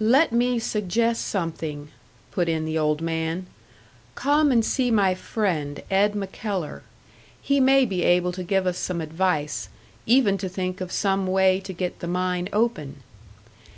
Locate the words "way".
11.28-11.60